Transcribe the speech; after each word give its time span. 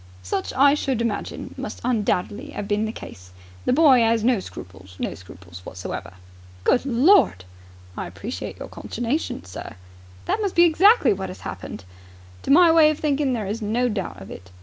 "Such, 0.23 0.51
I 0.53 0.73
should 0.73 0.99
imagine, 0.99 1.53
must 1.59 1.79
undoubtedly 1.83 2.49
have 2.53 2.67
been 2.67 2.85
the 2.85 2.91
case. 2.91 3.29
The 3.65 3.71
boy 3.73 4.01
'as 4.03 4.23
no 4.23 4.39
scruples, 4.39 4.95
no 4.97 5.13
scruples 5.13 5.61
whatsoever." 5.63 6.13
"Good 6.63 6.87
Lord!" 6.87 7.45
"I 7.95 8.07
appreciate 8.07 8.57
your 8.57 8.67
consternation, 8.67 9.45
sir." 9.45 9.75
"That 10.25 10.41
must 10.41 10.55
be 10.55 10.63
exactly 10.63 11.13
what 11.13 11.29
has 11.29 11.41
happened." 11.41 11.85
"To 12.41 12.49
my 12.49 12.71
way 12.71 12.89
of 12.89 12.97
thinking 12.97 13.33
there 13.33 13.45
is 13.45 13.61
no 13.61 13.89
doubt 13.89 14.19
of 14.19 14.31
it. 14.31 14.49